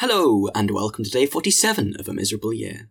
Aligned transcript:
Hello, 0.00 0.48
and 0.54 0.70
welcome 0.70 1.02
to 1.02 1.10
day 1.10 1.26
47 1.26 1.96
of 1.98 2.06
A 2.06 2.12
Miserable 2.12 2.52
Year. 2.52 2.88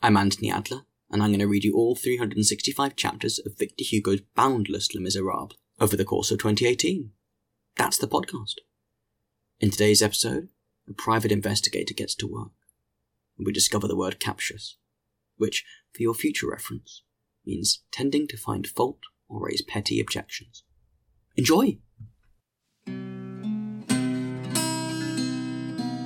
I'm 0.00 0.16
Anthony 0.16 0.48
Adler, 0.48 0.82
and 1.10 1.20
I'm 1.20 1.30
going 1.30 1.40
to 1.40 1.48
read 1.48 1.64
you 1.64 1.74
all 1.74 1.96
365 1.96 2.94
chapters 2.94 3.40
of 3.40 3.58
Victor 3.58 3.82
Hugo's 3.82 4.20
boundless 4.36 4.94
Les 4.94 5.00
Miserables 5.00 5.56
over 5.80 5.96
the 5.96 6.04
course 6.04 6.30
of 6.30 6.38
2018. 6.38 7.10
That's 7.76 7.98
the 7.98 8.06
podcast. 8.06 8.58
In 9.58 9.72
today's 9.72 10.02
episode, 10.02 10.50
a 10.88 10.92
private 10.92 11.32
investigator 11.32 11.94
gets 11.94 12.14
to 12.14 12.28
work, 12.28 12.52
and 13.36 13.44
we 13.44 13.52
discover 13.52 13.88
the 13.88 13.96
word 13.96 14.20
captious, 14.20 14.76
which, 15.36 15.64
for 15.92 16.00
your 16.00 16.14
future 16.14 16.48
reference, 16.48 17.02
means 17.44 17.82
tending 17.90 18.28
to 18.28 18.36
find 18.36 18.68
fault 18.68 19.00
or 19.28 19.44
raise 19.44 19.62
petty 19.62 19.98
objections. 19.98 20.62
Enjoy! 21.36 21.78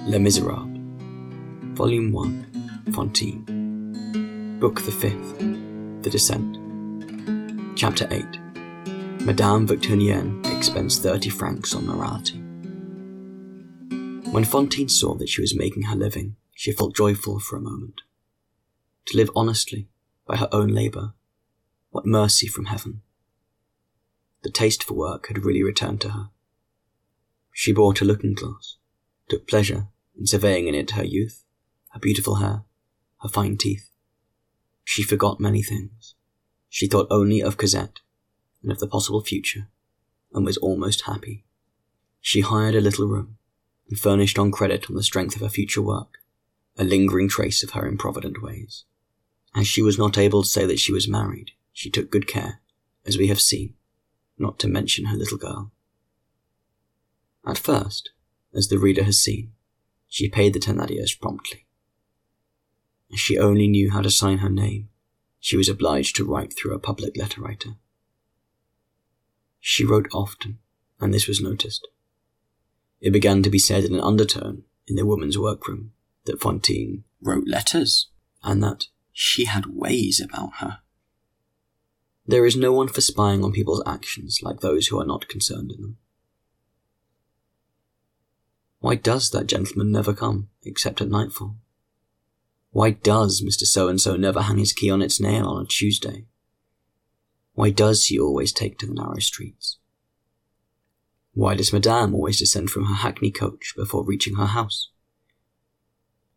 Les 0.06 0.18
Miserables, 0.18 0.68
Volume 1.72 2.12
1, 2.12 2.92
Fantine, 2.92 4.58
Book 4.60 4.82
the 4.82 4.92
Fifth, 4.92 5.38
The 6.02 6.10
Descent, 6.10 6.58
Chapter 7.74 8.06
8 8.10 8.22
Madame 9.22 9.66
Victurnien 9.66 10.44
expends 10.54 10.98
30 10.98 11.30
francs 11.30 11.74
on 11.74 11.86
morality. 11.86 12.38
When 14.30 14.44
Fantine 14.44 14.90
saw 14.90 15.14
that 15.14 15.30
she 15.30 15.40
was 15.40 15.56
making 15.56 15.84
her 15.84 15.96
living, 15.96 16.36
she 16.54 16.72
felt 16.72 16.94
joyful 16.94 17.40
for 17.40 17.56
a 17.56 17.62
moment. 17.62 18.02
To 19.06 19.16
live 19.16 19.30
honestly, 19.34 19.88
by 20.26 20.36
her 20.36 20.50
own 20.52 20.68
labour, 20.68 21.14
what 21.92 22.04
mercy 22.04 22.46
from 22.46 22.66
heaven. 22.66 23.00
The 24.42 24.50
taste 24.50 24.84
for 24.84 24.92
work 24.92 25.28
had 25.28 25.46
really 25.46 25.62
returned 25.62 26.02
to 26.02 26.10
her. 26.10 26.28
She 27.54 27.72
bought 27.72 28.02
a 28.02 28.04
looking 28.04 28.34
glass, 28.34 28.76
took 29.30 29.48
pleasure 29.48 29.88
in 30.18 30.26
surveying 30.26 30.68
in 30.68 30.74
it 30.74 30.92
her 30.92 31.04
youth, 31.04 31.44
her 31.90 32.00
beautiful 32.00 32.36
hair, 32.36 32.62
her 33.22 33.28
fine 33.28 33.56
teeth. 33.56 33.90
She 34.84 35.02
forgot 35.02 35.40
many 35.40 35.62
things. 35.62 36.14
She 36.68 36.86
thought 36.86 37.06
only 37.10 37.40
of 37.40 37.56
Cosette 37.56 38.00
and 38.62 38.72
of 38.72 38.78
the 38.78 38.86
possible 38.86 39.22
future, 39.22 39.68
and 40.32 40.44
was 40.44 40.56
almost 40.56 41.02
happy. 41.02 41.44
She 42.20 42.40
hired 42.40 42.74
a 42.74 42.80
little 42.80 43.06
room 43.06 43.36
and 43.88 43.98
furnished 43.98 44.38
on 44.38 44.50
credit 44.50 44.88
on 44.88 44.96
the 44.96 45.02
strength 45.02 45.36
of 45.36 45.42
her 45.42 45.48
future 45.48 45.82
work, 45.82 46.18
a 46.76 46.84
lingering 46.84 47.28
trace 47.28 47.62
of 47.62 47.70
her 47.70 47.86
improvident 47.86 48.42
ways. 48.42 48.84
As 49.54 49.66
she 49.66 49.82
was 49.82 49.98
not 49.98 50.18
able 50.18 50.42
to 50.42 50.48
say 50.48 50.66
that 50.66 50.80
she 50.80 50.92
was 50.92 51.08
married, 51.08 51.52
she 51.72 51.90
took 51.90 52.10
good 52.10 52.26
care, 52.26 52.60
as 53.06 53.18
we 53.18 53.28
have 53.28 53.40
seen, 53.40 53.74
not 54.38 54.58
to 54.60 54.68
mention 54.68 55.06
her 55.06 55.16
little 55.16 55.38
girl. 55.38 55.70
At 57.46 57.58
first, 57.58 58.10
as 58.54 58.68
the 58.68 58.78
reader 58.78 59.04
has 59.04 59.20
seen, 59.20 59.52
she 60.14 60.28
paid 60.28 60.52
the 60.52 60.60
Thénardiers 60.60 61.18
promptly. 61.20 61.66
As 63.12 63.18
she 63.18 63.36
only 63.36 63.66
knew 63.66 63.90
how 63.90 64.00
to 64.00 64.12
sign 64.12 64.38
her 64.38 64.48
name, 64.48 64.88
she 65.40 65.56
was 65.56 65.68
obliged 65.68 66.14
to 66.14 66.24
write 66.24 66.54
through 66.56 66.72
a 66.72 66.78
public 66.78 67.16
letter 67.16 67.40
writer. 67.40 67.70
She 69.58 69.84
wrote 69.84 70.06
often, 70.14 70.60
and 71.00 71.12
this 71.12 71.26
was 71.26 71.40
noticed. 71.40 71.88
It 73.00 73.10
began 73.10 73.42
to 73.42 73.50
be 73.50 73.58
said 73.58 73.82
in 73.82 73.92
an 73.92 74.00
undertone 74.00 74.62
in 74.86 74.94
the 74.94 75.04
woman's 75.04 75.36
workroom 75.36 75.90
that 76.26 76.40
Fantine 76.40 77.02
wrote 77.20 77.48
letters, 77.48 78.06
and 78.44 78.62
that 78.62 78.84
she 79.12 79.46
had 79.46 79.74
ways 79.74 80.20
about 80.20 80.58
her. 80.58 80.78
There 82.24 82.46
is 82.46 82.54
no 82.54 82.72
one 82.72 82.86
for 82.86 83.00
spying 83.00 83.42
on 83.42 83.50
people's 83.50 83.82
actions 83.84 84.38
like 84.44 84.60
those 84.60 84.86
who 84.86 85.00
are 85.00 85.06
not 85.06 85.26
concerned 85.26 85.72
in 85.72 85.82
them. 85.82 85.96
Why 88.84 88.96
does 88.96 89.30
that 89.30 89.46
gentleman 89.46 89.92
never 89.92 90.12
come, 90.12 90.50
except 90.62 91.00
at 91.00 91.08
nightfall? 91.08 91.56
Why 92.70 92.90
does 92.90 93.40
Mr. 93.42 93.62
So 93.62 93.88
and 93.88 93.98
so 93.98 94.14
never 94.14 94.42
hang 94.42 94.58
his 94.58 94.74
key 94.74 94.90
on 94.90 95.00
its 95.00 95.18
nail 95.18 95.46
on 95.46 95.62
a 95.62 95.66
Tuesday? 95.66 96.26
Why 97.54 97.70
does 97.70 98.04
he 98.04 98.18
always 98.18 98.52
take 98.52 98.78
to 98.80 98.86
the 98.86 98.92
narrow 98.92 99.20
streets? 99.20 99.78
Why 101.32 101.54
does 101.54 101.72
Madame 101.72 102.14
always 102.14 102.40
descend 102.40 102.68
from 102.68 102.84
her 102.84 102.96
hackney 102.96 103.30
coach 103.30 103.72
before 103.74 104.04
reaching 104.04 104.34
her 104.34 104.48
house? 104.48 104.90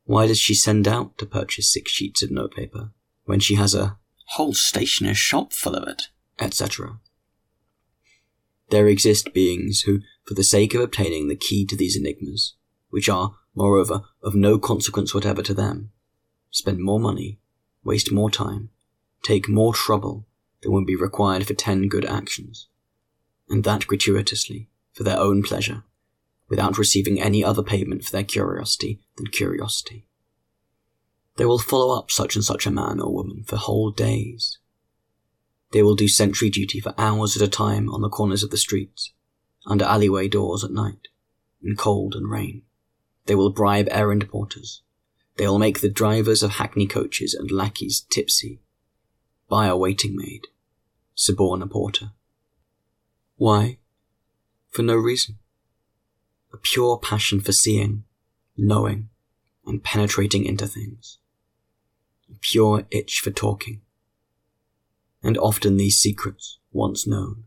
Why 0.06 0.26
does 0.26 0.40
she 0.40 0.56
send 0.56 0.88
out 0.88 1.18
to 1.18 1.26
purchase 1.26 1.74
six 1.74 1.92
sheets 1.92 2.24
of 2.24 2.32
notepaper 2.32 2.92
when 3.26 3.42
she 3.42 3.56
has 3.56 3.76
a 3.76 3.98
whole 4.36 4.54
stationer's 4.54 5.18
shop 5.18 5.52
full 5.52 5.76
of 5.76 5.86
it, 5.86 6.04
etc.? 6.40 7.02
There 8.70 8.88
exist 8.88 9.34
beings 9.34 9.82
who, 9.82 10.00
for 10.26 10.34
the 10.34 10.44
sake 10.44 10.74
of 10.74 10.82
obtaining 10.82 11.28
the 11.28 11.36
key 11.36 11.66
to 11.66 11.76
these 11.76 11.96
enigmas, 11.96 12.56
which 12.90 13.08
are, 13.08 13.36
moreover, 13.56 14.04
of 14.22 14.36
no 14.36 14.60
consequence 14.60 15.14
whatever 15.14 15.42
to 15.42 15.54
them, 15.54 15.92
spend 16.52 16.80
more 16.80 17.00
money, 17.00 17.40
waste 17.84 18.12
more 18.12 18.30
time, 18.30 18.70
take 19.24 19.48
more 19.48 19.74
trouble 19.74 20.26
than 20.62 20.74
would 20.74 20.86
be 20.86 20.96
required 20.96 21.48
for 21.48 21.54
ten 21.54 21.88
good 21.88 22.06
actions, 22.06 22.68
and 23.50 23.64
that 23.64 23.88
gratuitously, 23.88 24.70
for 24.92 25.04
their 25.04 25.20
own 25.20 25.44
pleasure, 25.44 25.84
without 26.50 26.78
receiving 26.78 27.22
any 27.22 27.44
other 27.44 27.64
payment 27.64 28.04
for 28.04 28.12
their 28.12 28.24
curiosity 28.24 29.00
than 29.16 29.28
curiosity. 29.28 30.06
They 31.38 31.46
will 31.46 31.60
follow 31.60 31.98
up 31.98 32.12
such 32.12 32.36
and 32.36 32.44
such 32.44 32.66
a 32.66 32.72
man 32.72 33.00
or 33.00 33.14
woman 33.14 33.44
for 33.46 33.56
whole 33.56 33.92
days, 33.92 34.58
they 35.72 35.84
will 35.84 35.96
do 35.96 36.08
sentry 36.08 36.50
duty 36.50 36.80
for 36.80 36.94
hours 36.98 37.36
at 37.36 37.46
a 37.46 37.52
time 37.52 37.90
on 37.90 38.02
the 38.02 38.10
corners 38.10 38.44
of 38.44 38.52
the 38.52 38.58
streets, 38.58 39.12
under 39.66 39.86
alleyway 39.86 40.28
doors 40.28 40.64
at 40.64 40.72
night, 40.72 41.10
in 41.62 41.76
cold 41.76 42.16
and 42.16 42.30
rain. 42.30 42.62
They 43.26 43.36
will 43.36 43.52
bribe 43.52 43.88
errand 43.92 44.28
porters. 44.30 44.82
They 45.38 45.48
will 45.48 45.60
make 45.60 45.82
the 45.82 45.90
drivers 45.90 46.42
of 46.42 46.52
hackney 46.52 46.88
coaches 46.88 47.34
and 47.34 47.52
lackeys 47.52 48.06
tipsy, 48.10 48.62
buy 49.50 49.68
a 49.68 49.78
waiting 49.78 50.16
maid, 50.16 50.48
suborn 51.16 51.62
a 51.62 51.68
porter. 51.68 52.12
Why? 53.36 53.78
For 54.70 54.82
no 54.82 54.96
reason. 54.96 55.38
A 56.54 56.58
pure 56.58 56.98
passion 56.98 57.42
for 57.42 57.52
seeing, 57.52 58.04
knowing, 58.58 59.10
and 59.66 59.84
penetrating 59.84 60.46
into 60.46 60.66
things. 60.66 61.20
A 62.32 62.36
pure 62.42 62.88
itch 62.90 63.20
for 63.20 63.32
talking 63.32 63.82
and 65.24 65.38
often 65.38 65.78
these 65.78 65.98
secrets, 65.98 66.60
once 66.72 67.08
known, 67.08 67.44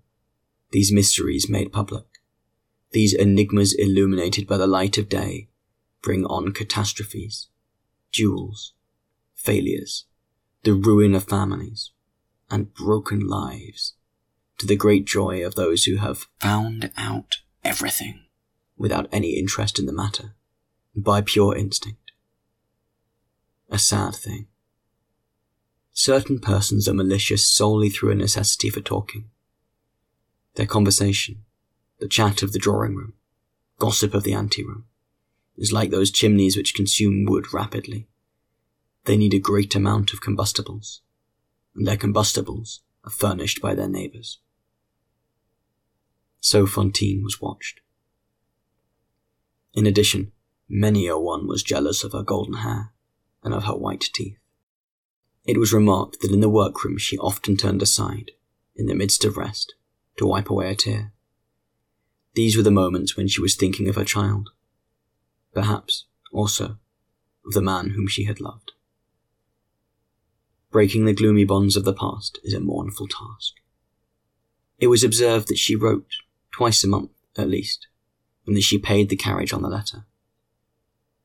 these 0.72 0.92
mysteries 0.92 1.48
made 1.48 1.72
public, 1.72 2.06
these 2.92 3.14
enigmas 3.14 3.72
illuminated 3.72 4.46
by 4.46 4.56
the 4.56 4.66
light 4.66 4.98
of 4.98 5.08
day, 5.08 5.48
bring 6.02 6.24
on 6.26 6.52
catastrophes, 6.52 7.48
duels, 8.12 8.72
failures, 9.34 10.06
the 10.64 10.74
ruin 10.74 11.14
of 11.14 11.24
families, 11.24 11.92
and 12.50 12.74
broken 12.74 13.26
lives, 13.26 13.94
to 14.58 14.66
the 14.66 14.76
great 14.76 15.06
joy 15.06 15.44
of 15.44 15.54
those 15.54 15.84
who 15.84 15.96
have 15.96 16.26
found 16.38 16.90
out 16.96 17.38
everything 17.64 18.24
without 18.76 19.08
any 19.12 19.38
interest 19.38 19.78
in 19.78 19.86
the 19.86 19.92
matter, 19.92 20.34
by 20.94 21.20
pure 21.20 21.56
instinct. 21.56 22.12
A 23.70 23.78
sad 23.78 24.14
thing. 24.14 24.48
Certain 26.02 26.38
persons 26.38 26.88
are 26.88 26.94
malicious 26.94 27.46
solely 27.46 27.90
through 27.90 28.10
a 28.10 28.14
necessity 28.14 28.70
for 28.70 28.80
talking. 28.80 29.26
Their 30.54 30.64
conversation, 30.64 31.44
the 31.98 32.08
chat 32.08 32.42
of 32.42 32.54
the 32.54 32.58
drawing 32.58 32.94
room, 32.94 33.12
gossip 33.78 34.14
of 34.14 34.22
the 34.22 34.32
anteroom, 34.32 34.86
is 35.58 35.74
like 35.74 35.90
those 35.90 36.10
chimneys 36.10 36.56
which 36.56 36.74
consume 36.74 37.26
wood 37.26 37.52
rapidly. 37.52 38.08
They 39.04 39.18
need 39.18 39.34
a 39.34 39.38
great 39.38 39.74
amount 39.74 40.14
of 40.14 40.22
combustibles, 40.22 41.02
and 41.76 41.86
their 41.86 41.98
combustibles 41.98 42.80
are 43.04 43.10
furnished 43.10 43.60
by 43.60 43.74
their 43.74 43.86
neighbours. 43.86 44.38
So 46.40 46.64
Fantine 46.66 47.22
was 47.22 47.42
watched. 47.42 47.82
In 49.74 49.86
addition, 49.86 50.32
many 50.66 51.06
a 51.08 51.18
one 51.18 51.46
was 51.46 51.62
jealous 51.62 52.04
of 52.04 52.12
her 52.12 52.22
golden 52.22 52.54
hair 52.54 52.94
and 53.44 53.52
of 53.52 53.64
her 53.64 53.76
white 53.76 54.06
teeth. 54.14 54.39
It 55.46 55.58
was 55.58 55.72
remarked 55.72 56.20
that 56.20 56.32
in 56.32 56.40
the 56.40 56.48
workroom 56.48 56.98
she 56.98 57.18
often 57.18 57.56
turned 57.56 57.82
aside, 57.82 58.32
in 58.76 58.86
the 58.86 58.94
midst 58.94 59.24
of 59.24 59.36
rest, 59.36 59.74
to 60.16 60.26
wipe 60.26 60.50
away 60.50 60.70
a 60.70 60.74
tear. 60.74 61.12
These 62.34 62.56
were 62.56 62.62
the 62.62 62.70
moments 62.70 63.16
when 63.16 63.26
she 63.26 63.40
was 63.40 63.56
thinking 63.56 63.88
of 63.88 63.96
her 63.96 64.04
child. 64.04 64.50
Perhaps, 65.52 66.06
also, 66.32 66.78
of 67.44 67.52
the 67.52 67.62
man 67.62 67.90
whom 67.90 68.06
she 68.06 68.24
had 68.24 68.40
loved. 68.40 68.72
Breaking 70.70 71.04
the 71.04 71.14
gloomy 71.14 71.44
bonds 71.44 71.74
of 71.74 71.84
the 71.84 71.94
past 71.94 72.38
is 72.44 72.54
a 72.54 72.60
mournful 72.60 73.08
task. 73.08 73.54
It 74.78 74.86
was 74.86 75.02
observed 75.02 75.48
that 75.48 75.58
she 75.58 75.74
wrote, 75.74 76.12
twice 76.52 76.84
a 76.84 76.88
month 76.88 77.10
at 77.36 77.48
least, 77.48 77.88
and 78.46 78.56
that 78.56 78.62
she 78.62 78.78
paid 78.78 79.08
the 79.08 79.16
carriage 79.16 79.52
on 79.52 79.62
the 79.62 79.68
letter. 79.68 80.04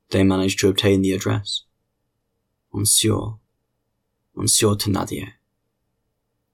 They 0.10 0.24
managed 0.24 0.60
to 0.60 0.70
obtain 0.70 1.02
the 1.02 1.14
address. 1.14 1.64
Monsieur 2.74 3.36
Monsieur 4.38 4.76
Thénardier, 4.76 5.34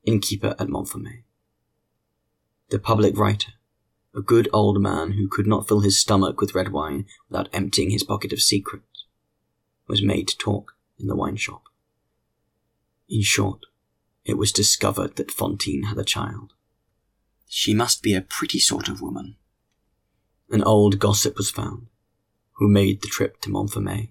innkeeper 0.05 0.55
at 0.59 0.67
Montfermeil. 0.67 1.23
The 2.69 2.77
public 2.77 3.17
writer, 3.17 3.53
a 4.15 4.21
good 4.21 4.47
old 4.53 4.79
man 4.79 5.13
who 5.13 5.27
could 5.27 5.47
not 5.47 5.67
fill 5.67 5.79
his 5.79 5.99
stomach 5.99 6.39
with 6.39 6.53
red 6.53 6.71
wine 6.71 7.07
without 7.27 7.49
emptying 7.51 7.89
his 7.89 8.03
pocket 8.03 8.31
of 8.31 8.41
secrets, 8.41 9.05
was 9.87 10.03
made 10.03 10.27
to 10.27 10.37
talk 10.37 10.75
in 10.99 11.07
the 11.07 11.15
wine 11.15 11.37
shop. 11.37 11.63
In 13.09 13.23
short, 13.23 13.65
it 14.25 14.37
was 14.37 14.51
discovered 14.51 15.15
that 15.15 15.31
Fantine 15.31 15.83
had 15.83 15.97
a 15.97 16.03
child. 16.03 16.53
She 17.47 17.73
must 17.73 18.03
be 18.03 18.13
a 18.13 18.21
pretty 18.21 18.59
sort 18.59 18.89
of 18.89 19.01
woman. 19.01 19.37
An 20.51 20.63
old 20.63 20.99
gossip 20.99 21.35
was 21.35 21.49
found, 21.49 21.87
who 22.53 22.67
made 22.67 23.01
the 23.01 23.07
trip 23.07 23.41
to 23.41 23.49
Montfermeil, 23.49 24.09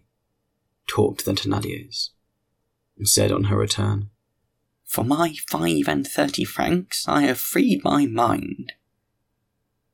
talked 0.89 1.21
to 1.21 1.27
the 1.27 1.33
Thénardiers, 1.33 2.11
and 3.01 3.09
said 3.09 3.33
on 3.33 3.45
her 3.45 3.57
return, 3.57 4.11
For 4.85 5.03
my 5.03 5.35
five 5.49 5.89
and 5.89 6.07
thirty 6.07 6.45
francs 6.45 7.09
I 7.09 7.23
have 7.23 7.41
freed 7.41 7.83
my 7.83 8.05
mind. 8.05 8.75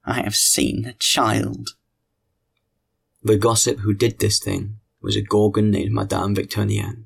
I 0.05 0.23
have 0.23 0.35
seen 0.35 0.83
the 0.83 0.95
child. 0.95 1.69
The 3.23 3.37
gossip 3.39 3.79
who 3.79 3.95
did 3.95 4.19
this 4.19 4.41
thing 4.41 4.81
was 5.01 5.15
a 5.15 5.23
gorgon 5.23 5.71
named 5.71 5.93
Madame 5.93 6.35
Victurnien, 6.35 7.05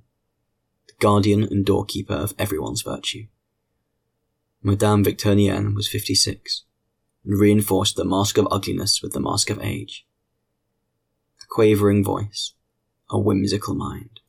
the 0.87 0.95
guardian 1.01 1.43
and 1.43 1.67
doorkeeper 1.67 2.15
of 2.15 2.35
everyone's 2.39 2.81
virtue. 2.81 3.27
Madame 4.63 5.05
Victurnien 5.05 5.75
was 5.75 5.87
fifty-six, 5.87 6.65
and 7.27 7.39
reinforced 7.39 7.97
the 7.97 8.07
mask 8.07 8.39
of 8.39 8.49
ugliness 8.51 9.03
with 9.03 9.13
the 9.13 9.21
mask 9.21 9.51
of 9.51 9.61
age. 9.61 10.07
A 11.43 11.47
quavering 11.51 12.03
voice, 12.03 12.55
a 13.11 13.19
whimsical 13.19 13.75
mind. 13.75 14.20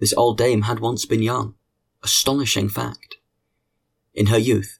This 0.00 0.14
old 0.14 0.38
dame 0.38 0.62
had 0.62 0.80
once 0.80 1.04
been 1.04 1.22
young, 1.22 1.54
astonishing 2.02 2.70
fact. 2.70 3.16
In 4.14 4.26
her 4.26 4.38
youth, 4.38 4.78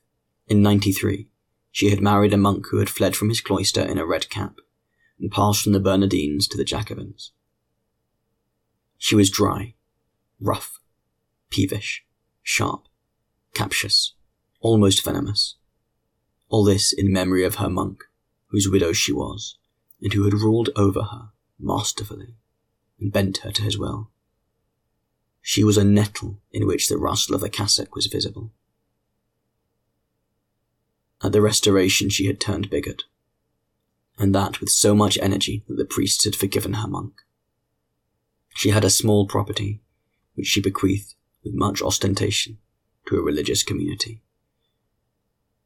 in 0.49 0.63
93, 0.63 1.29
she 1.71 1.91
had 1.91 2.01
married 2.01 2.33
a 2.33 2.39
monk 2.39 2.67
who 2.71 2.79
had 2.79 2.89
fled 2.89 3.15
from 3.15 3.29
his 3.29 3.43
cloister 3.43 3.83
in 3.83 3.99
a 3.99 4.07
red 4.07 4.31
cap 4.31 4.57
and 5.21 5.31
passed 5.31 5.63
from 5.63 5.73
the 5.73 5.81
Bernardines 5.81 6.49
to 6.49 6.57
the 6.57 6.65
Jacobins. 6.65 7.33
She 8.97 9.15
was 9.15 9.31
dry, 9.31 9.75
rough, 10.41 10.81
peevish, 11.51 12.05
sharp, 12.43 12.89
captious, 13.55 14.15
almost 14.61 15.05
venomous. 15.05 15.57
All 16.49 16.65
this 16.65 16.95
in 16.95 17.13
memory 17.13 17.45
of 17.45 17.57
her 17.57 17.69
monk, 17.69 18.05
whose 18.47 18.71
widow 18.71 18.93
she 18.93 19.13
was, 19.13 19.59
and 20.01 20.15
who 20.15 20.25
had 20.25 20.33
ruled 20.33 20.71
over 20.77 21.03
her 21.03 21.29
masterfully 21.59 22.37
and 22.99 23.13
bent 23.13 23.39
her 23.39 23.53
to 23.53 23.63
his 23.63 23.79
will. 23.79 24.11
She 25.43 25.65
was 25.65 25.77
a 25.77 25.85
nettle 25.85 26.39
in 26.53 26.67
which 26.67 26.89
the 26.89 26.99
rustle 26.99 27.35
of 27.35 27.43
a 27.43 27.49
cassock 27.49 27.95
was 27.95 28.07
visible. 28.07 28.53
At 31.23 31.33
the 31.33 31.43
restoration, 31.43 32.09
she 32.09 32.27
had 32.27 32.41
turned 32.41 32.71
bigot, 32.71 33.05
and 34.19 34.35
that 34.35 34.61
with 34.61 34.71
so 34.71 34.95
much 34.95 35.19
energy 35.21 35.65
that 35.69 35.77
the 35.77 35.85
priests 35.85 36.25
had 36.25 36.37
forgiven 36.37 36.75
her 36.75 36.89
monk. 36.89 37.15
She 38.55 38.71
had 38.71 38.85
a 38.85 38.91
small 38.91 39.27
property, 39.27 39.81
which 40.35 40.47
she 40.47 40.61
bequeathed 40.61 41.15
with 41.45 41.55
much 41.55 41.83
ostentation 41.83 42.59
to 43.07 43.17
a 43.17 43.23
religious 43.23 43.63
community. 43.63 44.23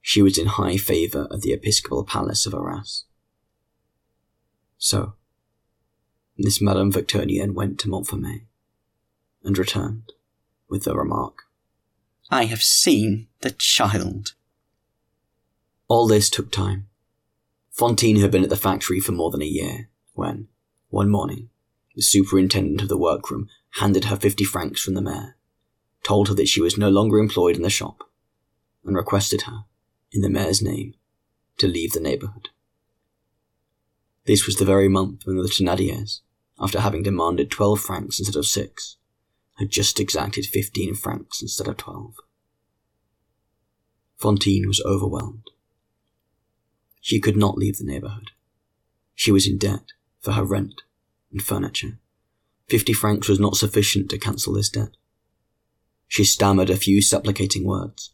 She 0.01 0.23
was 0.23 0.39
in 0.39 0.47
high 0.47 0.77
favour 0.77 1.27
at 1.33 1.41
the 1.41 1.53
episcopal 1.53 2.05
palace 2.05 2.47
of 2.47 2.55
Arras. 2.55 3.05
So, 4.77 5.15
this 6.37 6.61
Madame 6.61 6.93
Victurnien 6.93 7.55
went 7.55 7.79
to 7.81 7.89
Montfermeil, 7.89 8.43
and 9.45 9.57
returned 9.59 10.13
with 10.69 10.85
the 10.85 10.97
remark, 10.97 11.43
I 12.31 12.47
have 12.47 12.63
seen 12.63 13.29
the 13.41 13.51
child. 13.51 14.35
All 15.87 16.07
this 16.09 16.31
took 16.31 16.51
time. 16.51 16.89
Fantine 17.71 18.21
had 18.21 18.31
been 18.31 18.45
at 18.45 18.51
the 18.51 18.57
factory 18.57 19.01
for 19.01 19.13
more 19.13 19.31
than 19.31 19.43
a 19.43 19.47
year 19.47 19.91
when, 20.15 20.49
one 20.89 21.11
morning, 21.11 21.51
the 21.95 22.03
superintendent 22.03 22.83
of 22.83 22.89
the 22.89 22.99
workroom 22.99 23.49
handed 23.81 24.07
her 24.07 24.17
fifty 24.17 24.45
francs 24.45 24.83
from 24.83 24.95
the 24.95 25.03
mayor, 25.03 25.37
told 26.03 26.29
her 26.29 26.35
that 26.35 26.49
she 26.49 26.61
was 26.61 26.79
no 26.79 26.89
longer 26.89 27.19
employed 27.19 27.57
in 27.57 27.63
the 27.63 27.71
shop, 27.71 28.09
and 28.85 28.97
requested 28.97 29.43
her, 29.43 29.65
in 30.13 30.23
the 30.23 30.31
mayor's 30.31 30.63
name, 30.63 30.95
to 31.59 31.67
leave 31.67 31.93
the 31.93 32.01
neighborhood. 32.01 32.49
This 34.25 34.47
was 34.47 34.57
the 34.57 34.65
very 34.65 34.89
month 34.89 35.27
when 35.27 35.37
the 35.37 35.43
Thénardiers, 35.43 36.21
after 36.59 36.81
having 36.81 37.03
demanded 37.03 37.51
twelve 37.51 37.81
francs 37.81 38.19
instead 38.19 38.39
of 38.39 38.47
six, 38.47 38.97
had 39.59 39.71
just 39.71 40.01
exacted 40.01 40.47
fifteen 40.47 40.95
francs 40.95 41.41
instead 41.41 41.69
of 41.69 41.77
twelve. 41.77 42.15
Fantine 44.17 44.67
was 44.67 44.83
overwhelmed. 44.85 45.51
She 47.01 47.21
could 47.21 47.37
not 47.37 47.59
leave 47.59 47.79
the 47.79 47.85
neighborhood. 47.85 48.31
She 49.15 49.31
was 49.31 49.47
in 49.47 49.59
debt 49.59 49.93
for 50.21 50.33
her 50.33 50.45
rent 50.45 50.83
and 51.31 51.43
furniture. 51.43 51.99
Fifty 52.69 52.93
francs 52.93 53.29
was 53.29 53.39
not 53.39 53.57
sufficient 53.57 54.09
to 54.11 54.19
cancel 54.19 54.55
this 54.55 54.71
debt. 54.71 54.97
She 56.09 56.25
stammered 56.25 56.71
a 56.71 56.77
few 56.77 57.03
supplicating 57.03 57.65
words. 57.65 58.13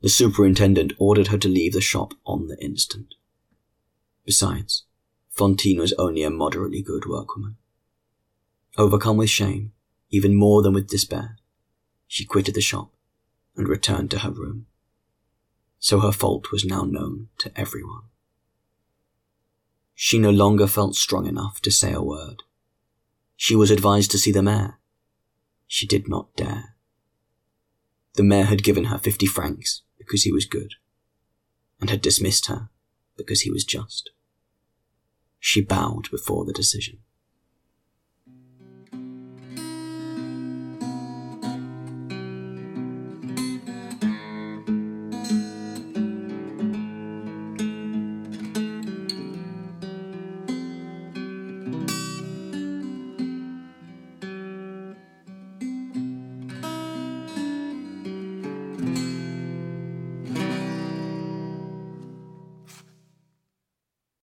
The 0.00 0.08
superintendent 0.08 0.94
ordered 0.98 1.26
her 1.28 1.38
to 1.38 1.48
leave 1.48 1.74
the 1.74 1.80
shop 1.80 2.14
on 2.24 2.48
the 2.48 2.56
instant. 2.64 3.14
Besides, 4.24 4.84
Fantine 5.30 5.78
was 5.78 5.92
only 5.94 6.22
a 6.22 6.30
moderately 6.30 6.82
good 6.82 7.02
workwoman. 7.02 7.56
Overcome 8.78 9.18
with 9.18 9.28
shame, 9.28 9.72
even 10.10 10.34
more 10.34 10.62
than 10.62 10.72
with 10.72 10.88
despair, 10.88 11.38
she 12.06 12.24
quitted 12.24 12.54
the 12.54 12.60
shop 12.60 12.92
and 13.56 13.68
returned 13.68 14.10
to 14.10 14.20
her 14.20 14.30
room 14.30 14.66
so 15.80 16.00
her 16.00 16.12
fault 16.12 16.52
was 16.52 16.64
now 16.64 16.82
known 16.82 17.28
to 17.38 17.50
everyone. 17.58 18.02
She 19.94 20.18
no 20.18 20.30
longer 20.30 20.66
felt 20.66 20.94
strong 20.94 21.26
enough 21.26 21.60
to 21.62 21.70
say 21.70 21.92
a 21.92 22.02
word. 22.02 22.42
She 23.34 23.56
was 23.56 23.70
advised 23.70 24.10
to 24.10 24.18
see 24.18 24.30
the 24.30 24.42
mayor. 24.42 24.78
She 25.66 25.86
did 25.86 26.06
not 26.06 26.36
dare. 26.36 26.76
The 28.14 28.22
mayor 28.22 28.44
had 28.44 28.62
given 28.62 28.84
her 28.84 28.98
fifty 28.98 29.26
francs 29.26 29.82
because 29.96 30.22
he 30.24 30.32
was 30.32 30.44
good, 30.44 30.74
and 31.80 31.88
had 31.88 32.02
dismissed 32.02 32.46
her 32.46 32.68
because 33.16 33.42
he 33.42 33.50
was 33.50 33.64
just. 33.64 34.10
She 35.38 35.62
bowed 35.62 36.10
before 36.10 36.44
the 36.44 36.52
decision. 36.52 36.98